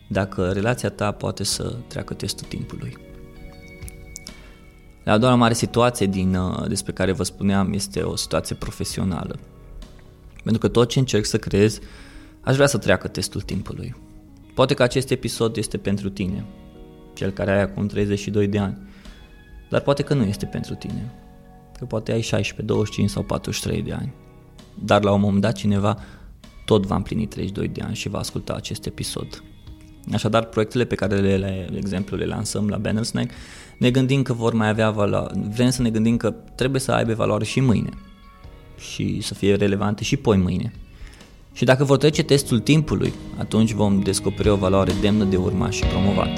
dacă 0.10 0.52
relația 0.52 0.90
ta 0.90 1.12
poate 1.12 1.44
să 1.44 1.76
treacă 1.88 2.14
testul 2.14 2.48
timpului. 2.48 2.98
La 5.04 5.12
a 5.12 5.18
doua 5.18 5.36
mare 5.36 5.54
situație 5.54 6.06
din, 6.06 6.36
uh, 6.36 6.68
despre 6.68 6.92
care 6.92 7.12
vă 7.12 7.24
spuneam 7.24 7.74
este 7.74 8.02
o 8.02 8.16
situație 8.16 8.56
profesională. 8.56 9.40
Pentru 10.44 10.62
că 10.62 10.68
tot 10.68 10.90
ce 10.90 11.00
încerc 11.00 11.26
să 11.26 11.38
creez, 11.38 11.80
aș 12.42 12.56
vrea 12.56 12.68
să 12.68 12.78
treacă 12.78 13.08
testul 13.08 13.42
timpului. 13.42 13.96
Poate 14.54 14.74
că 14.74 14.84
acest 14.84 15.12
episod 15.12 15.58
este 15.58 15.78
pentru 15.78 16.10
tine, 16.10 16.46
cel 17.14 17.32
care 17.32 17.52
ai 17.52 17.62
acum 17.62 17.88
32 17.88 18.48
de 18.48 18.60
ani, 18.60 18.78
dar 19.70 19.82
poate 19.82 20.04
că 20.04 20.14
nu 20.14 20.24
este 20.24 20.46
pentru 20.46 20.76
tine, 20.76 21.12
că 21.78 21.86
poate 21.86 22.12
ai 22.12 22.22
16, 22.22 22.66
25 22.66 23.10
sau 23.10 23.24
43 23.24 23.82
de 23.82 23.92
ani. 23.92 24.14
Dar 24.84 25.04
la 25.04 25.12
un 25.12 25.20
moment 25.20 25.42
dat 25.42 25.56
cineva 25.56 25.98
tot 26.66 26.86
va 26.86 26.96
împlini 26.96 27.26
32 27.26 27.68
de 27.68 27.82
ani 27.82 27.96
și 27.96 28.10
va 28.10 28.20
asculta 28.20 28.54
acest 28.54 28.86
episod. 28.86 29.44
Așadar, 30.14 30.46
proiectele 30.46 30.86
pe 30.86 30.96
care 30.96 31.16
le, 31.16 31.38
le, 31.38 31.68
de 31.72 31.78
exemplu, 31.78 32.18
le 32.18 32.26
lansăm 32.26 32.68
la 32.70 32.78
Banner 32.78 33.04
Snack, 33.04 33.32
ne 33.78 33.92
gândim 33.92 34.22
că 34.22 34.34
vor 34.34 34.54
mai 34.54 34.68
avea 34.68 34.92
valoare, 34.92 35.34
vrem 35.56 35.70
să 35.70 35.82
ne 35.82 35.90
gândim 35.90 36.18
că 36.18 36.34
trebuie 36.56 36.82
să 36.82 36.92
aibă 36.92 37.14
valoare 37.14 37.44
și 37.44 37.60
mâine 37.60 37.90
și 38.78 39.22
să 39.22 39.34
fie 39.34 39.56
relevante 39.56 40.04
și 40.04 40.18
poi 40.18 40.38
mâine. 40.38 40.74
Și 41.54 41.64
dacă 41.64 41.84
vor 41.84 41.98
trece 41.98 42.24
testul 42.24 42.60
timpului, 42.60 43.14
atunci 43.38 43.72
vom 43.72 44.00
descoperi 44.00 44.50
o 44.50 44.56
valoare 44.56 44.94
demnă 45.02 45.24
de 45.24 45.38
urmat 45.38 45.72
și 45.72 45.86
promovat. 45.86 46.30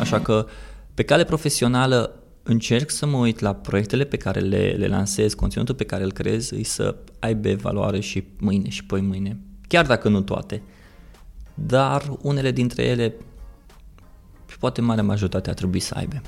Așa 0.00 0.20
că, 0.20 0.46
pe 0.94 1.02
cale 1.02 1.24
profesională, 1.24 2.20
încerc 2.42 2.90
să 2.90 3.06
mă 3.06 3.16
uit 3.16 3.38
la 3.38 3.54
proiectele 3.54 4.04
pe 4.04 4.16
care 4.16 4.40
le, 4.40 4.74
le 4.78 4.86
lansez, 4.86 5.34
conținutul 5.34 5.74
pe 5.74 5.84
care 5.84 6.04
îl 6.04 6.12
creez, 6.12 6.52
să 6.62 6.96
aibă 7.18 7.54
valoare 7.54 8.00
și 8.00 8.24
mâine 8.38 8.68
și 8.68 8.84
poi 8.84 9.00
mâine. 9.00 9.38
Chiar 9.68 9.86
dacă 9.86 10.08
nu 10.08 10.20
toate. 10.20 10.62
Dar 11.54 12.12
unele 12.22 12.50
dintre 12.50 12.82
ele, 12.82 13.14
și 14.50 14.58
poate 14.58 14.80
mare 14.80 15.00
majoritate, 15.00 15.48
ar 15.48 15.54
trebui 15.54 15.80
să 15.80 15.94
aibă. 15.96 16.22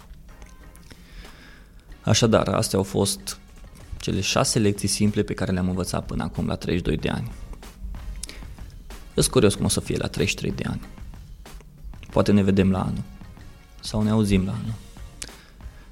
Așadar, 2.01 2.49
astea 2.49 2.79
au 2.79 2.85
fost 2.85 3.39
cele 4.01 4.21
șase 4.21 4.59
lecții 4.59 4.89
simple 4.89 5.23
pe 5.23 5.35
care 5.35 5.53
le-am 5.53 5.69
învățat 5.69 6.07
până 6.07 6.23
acum 6.23 6.47
la 6.47 6.55
32 6.55 6.97
de 6.97 7.09
ani. 7.09 7.31
Sunt 9.21 9.33
curios 9.33 9.55
cum 9.55 9.65
o 9.65 9.69
să 9.69 9.81
fie 9.81 9.97
la 9.97 10.07
33 10.07 10.53
de 10.53 10.63
ani. 10.67 10.81
Poate 12.11 12.33
ne 12.33 12.43
vedem 12.43 12.71
la 12.71 12.81
anul. 12.81 13.03
Sau 13.81 14.03
ne 14.03 14.11
auzim 14.11 14.45
la 14.45 14.53
anul. 14.53 14.75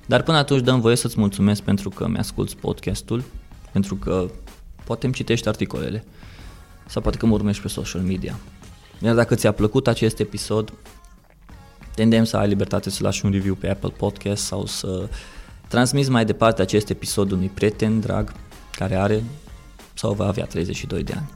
Dar 0.06 0.23
până 0.23 0.37
atunci 0.37 0.62
dăm 0.62 0.80
voie 0.80 0.97
să-ți 0.97 1.18
mulțumesc 1.18 1.62
pentru 1.62 1.88
că 1.88 2.09
mi-asculti 2.09 2.56
podcastul, 2.56 3.25
pentru 3.73 3.97
că 3.97 4.30
poate 4.85 5.06
îmi 5.06 5.14
citești 5.14 5.49
articolele 5.49 6.04
sau 6.87 7.02
poate 7.02 7.18
că 7.18 7.26
mă 7.26 7.35
urmești 7.35 7.62
pe 7.62 7.68
social 7.68 8.00
media. 8.00 8.38
Iar 9.02 9.14
dacă 9.14 9.35
ți-a 9.35 9.52
plăcut 9.52 9.87
acest 9.87 10.18
episod, 10.18 10.73
te 11.95 12.02
îndemn 12.02 12.25
să 12.25 12.36
ai 12.36 12.49
libertate 12.49 12.91
să 12.91 13.02
lași 13.02 13.25
un 13.25 13.30
review 13.30 13.54
pe 13.54 13.71
Apple 13.71 13.91
Podcast 13.91 14.45
sau 14.45 14.67
să 14.67 15.08
transmiți 15.69 16.10
mai 16.10 16.25
departe 16.25 16.62
acest 16.62 16.91
episod 16.91 17.30
unui 17.30 17.49
prieten 17.49 18.00
drag 18.00 18.32
care 18.71 18.95
are 18.95 19.25
sau 19.95 20.12
va 20.12 20.26
avea 20.26 20.45
32 20.45 21.02
de 21.02 21.12
ani. 21.12 21.35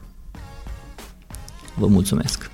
Vă 1.80 1.86
mulțumesc! 1.86 2.50